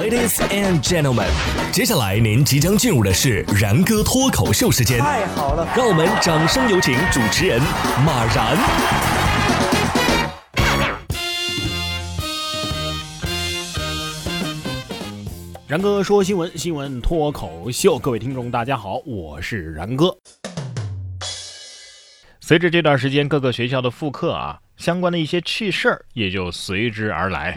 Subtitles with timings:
[0.00, 1.28] Ladies and gentlemen，
[1.70, 4.98] 接下来您即将进入的是然哥脱口秀时间。
[4.98, 7.60] 太好了，让我们掌声有请主持人
[8.04, 8.56] 马然。
[15.66, 20.16] 然哥说新闻，新闻脱口秀，各位听众大家好，我是然哥。
[22.40, 27.54] 随着这段时间各个学校的复课啊，相关的一些趣事儿也就随之而来。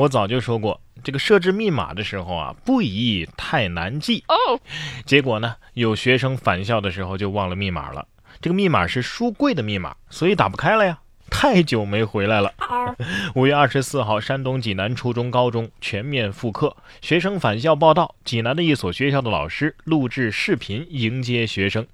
[0.00, 4.24] 我早就说过，这个设置密码的时候啊，不宜太难记。
[4.28, 4.60] 哦，
[5.04, 8.06] 结果呢，有学生返校的时候就忘了密码了。
[8.40, 10.98] 这个密码是书柜的密码，所以打不开了呀。
[11.28, 12.52] 太久没回来了。
[13.34, 18.14] 五月二十四号，山东济南初中、高中全面复课，学生返校报道。
[18.24, 21.84] 济南的一所学校的老师录制视频迎接学生。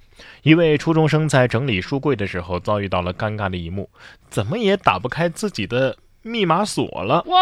[0.42, 3.88] 一位初中生在整理书柜的时候，遭遇到了尴尬的一幕，
[4.28, 7.22] 怎么也打不开自己的密码锁了。
[7.26, 7.38] 哇！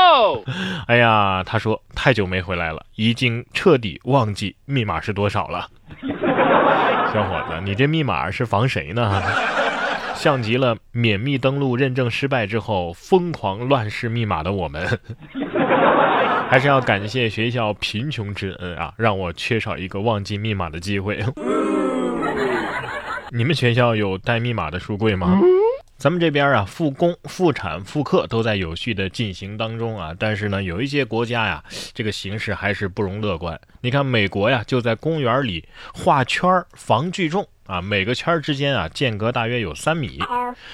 [0.87, 5.69] 哎呀，他说太久没回来了，已经彻底忘记密码是多少了。
[7.13, 9.23] 小伙子，你这密码是防谁呢？
[10.15, 14.87] 像极了免密登录认证失败之后疯狂乱试密码的我们，
[16.51, 21.24] 还是要感谢学校贫穷之恩啊，让我缺少一个忘记密码的机会。
[23.33, 25.40] 你们学校有带密码的书柜吗？
[26.01, 30.15] 咱们这边啊，复工、复产、复课都在有序的进行当中啊。
[30.18, 31.62] 但是呢，有一些国家呀，
[31.93, 33.60] 这个形势还是不容乐观。
[33.82, 40.18] 你看，美国呀，就在公园里画圈儿防聚众啊，每个圈儿之间啊间隔大约有三米。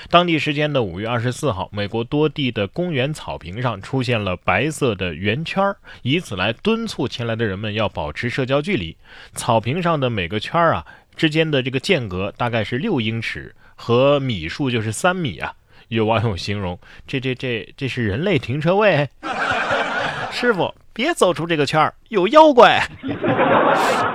[0.08, 8.96] 当地时间的五月二十四号，美国多地的公园草坪上出现了白色的圆圈儿，以此来敦促前来的人们要保持社交距离。
[9.34, 10.86] 草坪上的每个圈儿啊
[11.16, 13.54] 之间的这个间隔大概是六英尺。
[13.78, 15.52] 和米数就是三米啊！
[15.88, 19.06] 有网友形容这这这这是人类停车位。
[20.32, 22.82] 师傅，别走出这个圈儿，有妖怪！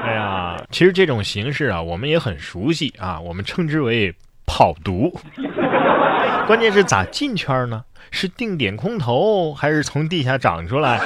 [0.04, 4.12] 哎呀，其实这种形式啊，我们也很熟悉啊，我们称之为
[4.48, 5.16] 跑毒。
[6.48, 7.86] 关键是咋进圈呢？
[8.10, 11.00] 是定点空投，还是从地下长出来？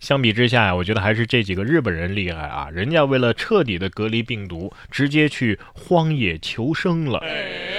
[0.00, 2.68] 相比之下呀，我觉得还是这几个日本人厉害啊！
[2.70, 7.22] 人家为了彻底的隔离病毒，直接去荒野求生了。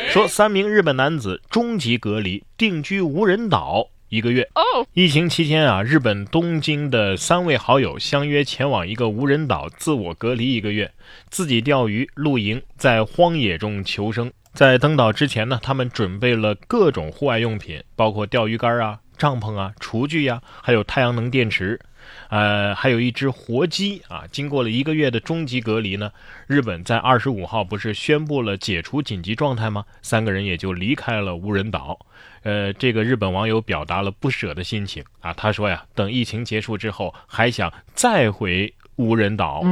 [0.09, 4.50] 说三名日本男子终极隔离，定居无人岛一个月。
[4.56, 10.92] 哦疫情期间啊，日本东京的三位好友相约前往一个无人岛自我隔离一个月，
[11.30, 14.32] 自己钓鱼、露营，在荒野中求生。
[14.53, 21.80] 在登岛之前呢，他们准备了各种户外用品，包括钓鱼竿啊、帐篷啊、厨具呀，还有太阳能电池。
[22.29, 24.23] 呃，还有一只活鸡啊！
[24.31, 26.11] 经过了一个月的终极隔离呢，
[26.47, 29.85] 日本在二十五号不是宣布了解除紧急状态吗？
[30.01, 31.97] 三个人也就离开了无人岛。
[32.43, 39.63] 呃，这个日本网友表达了不舍的心情啊，他说呀，等疫情结束之后，还想再回无人岛。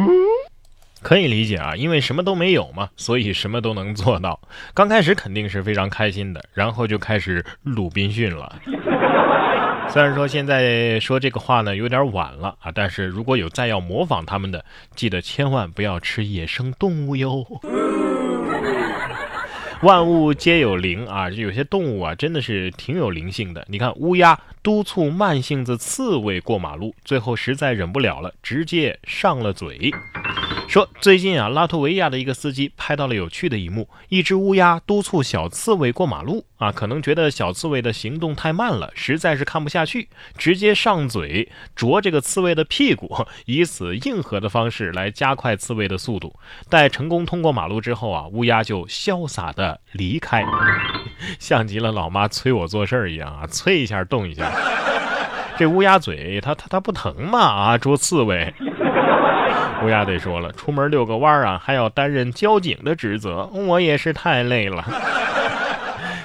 [1.01, 4.39] 可以理解啊，因为什么都没有嘛，所以什么都能做到。
[4.73, 8.57] 刚开始肯定是非常开心的，然后就开始鲁滨逊了。
[9.89, 17.45] 虽然说现在说这个话呢有点晚了啊，但是如果有再要模仿他们的，记得千万不要吃野生动物哟。
[19.83, 23.63] 万物皆有灵啊，有些动物啊真的是挺有灵性的。
[23.69, 29.91] 你看乌鸦督促慢性子刺猬过马路，最后实在忍不了了，直接上了嘴。
[30.73, 46.33] 说最近啊，拉脱维亚的一个司机拍到了有趣的一幕：一只乌鸦督促小刺猬过马路啊，可能觉得小刺猬的行动太慢了，实在是看不下去，直接上嘴啄这个刺猬的屁股，以此硬核的方式来加快刺猬的速度。
[46.71, 50.43] 待成功通过马路之后啊，乌鸦就潇洒的离开，
[51.37, 54.51] 像极了老妈催我做事儿一样啊，催一下动一下。
[55.55, 57.37] 这乌鸦嘴它它它不疼吗？
[57.41, 58.51] 啊，捉刺猬。
[59.81, 64.85] 乌鸦得说了，出门遛个弯儿啊，还要担任交警的职责，我也是太累了。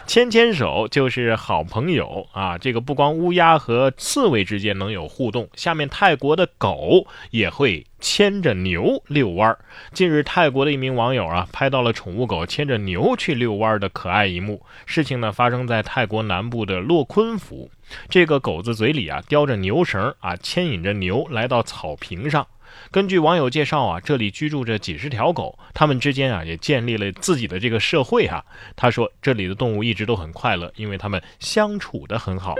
[0.07, 2.57] 牵牵手就是好朋友啊！
[2.57, 9.59] 这个不光乌鸦和刺猬之间能有互动，下面泰国的狗也会牵着牛遛弯儿。
[9.93, 14.63] 近日，泰国的一名网友啊，拍到了宠物狗牵着牛去遛弯儿的可爱一幕。
[14.87, 17.71] 事情呢，发生在泰国南部的洛坤府。
[18.09, 22.47] 这个狗子嘴里啊叼着牛绳啊，牵引着牛来到草坪上。
[22.91, 28.45] 根据网友介绍啊，这里居住着几十条狗，它们之间啊也建立了自己的这个社会啊。
[28.77, 32.55] 他说，这里的动物一直都很快乐，因为它们相处的很好。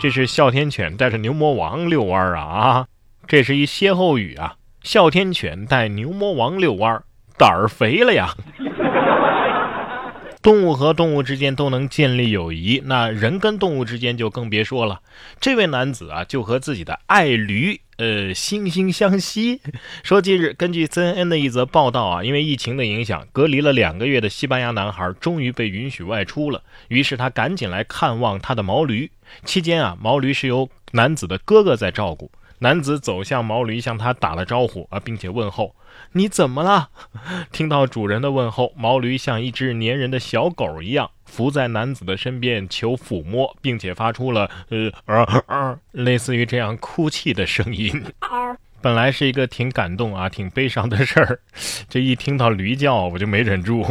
[0.00, 2.86] 这是哮天犬带着牛魔王遛弯儿啊啊！
[3.26, 7.04] 这是一歇后语啊，哮天犬带牛魔王遛弯儿，
[7.38, 8.34] 胆儿肥了呀。
[10.42, 15.00] 动物和动物之间都能建立友谊，那人跟动物之间就更别说了。
[15.38, 19.60] 这位男子啊，就和自己的爱驴，呃，惺惺相惜。
[20.02, 26.62] 说近日，根据 CNN 的一则报道啊，因为疫情的影响，隔离了两个月的西班牙男孩终于被允许外出了。
[26.88, 29.10] 于是他赶紧来看望他的毛驴。
[29.44, 32.32] 期间啊，毛驴是由男子的哥哥在照顾。
[32.60, 35.74] 男子走向毛驴，向他打了招呼啊，并且问候。
[36.12, 36.90] 你怎么了？
[37.52, 48.02] 听到主人的问候，毛驴像一只粘人的小狗一样，伏在男子的身边求抚摸，并且发出了呃呃呃类似于这样哭泣的声音。
[48.82, 51.40] 本来是一个挺感动啊、挺悲伤的事儿，
[51.88, 53.82] 这一听到驴叫，我就没忍住。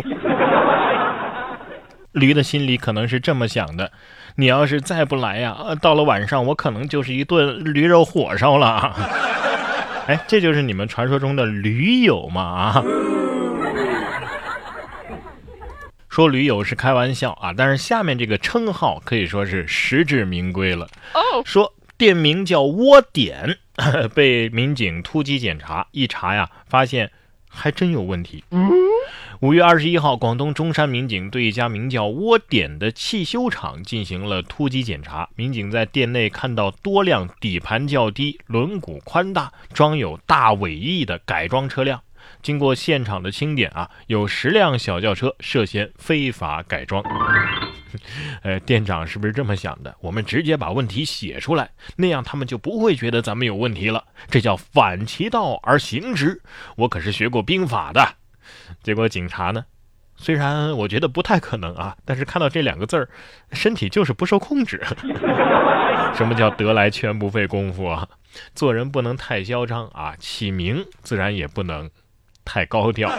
[2.12, 3.92] 驴的心里可能是这么想的：
[4.36, 8.96] 你要是再不来呀，到了晚上，我可能就是一顿驴肉火烧了。
[10.08, 12.42] 哎，这就是你们传说中的驴友嘛？
[12.42, 12.84] 啊，
[16.10, 20.88] 说驴友是开玩笑啊，但是下面这个称号可以说是实至名归了。
[21.14, 23.60] 哦，说店名叫窝点，
[24.16, 27.12] 被民警突击检查，一查呀，发现
[27.48, 28.44] 还真有问题。
[29.42, 35.30] 五月二十一号，广东中山民警对一家名叫“窝点”的汽修厂进行了突击检查。
[35.36, 42.02] 民警在店内看到多辆底盘较低、轮毂宽大、装有大尾翼的改装车辆。
[42.44, 47.02] 经过现场的清点啊，有十辆小轿车涉嫌非法改装。
[48.44, 49.96] 呃，店长是不是这么想的？
[50.02, 54.04] 我们直接把问题写出来，那样他们就不会觉得咱们有问题了。
[54.30, 56.42] 这叫反其道而行之。
[56.76, 58.19] 我可是学过兵法的。
[58.84, 59.66] 结果警察呢？
[60.16, 63.10] 虽然我觉得不太可能啊，但是看到这两个字儿，
[63.54, 64.82] 身体就是不受控制。
[66.14, 68.08] 什么叫得来全不费工夫啊？
[68.54, 71.90] 做人不能太嚣张啊，起名自然也不能
[72.44, 73.10] 太高调。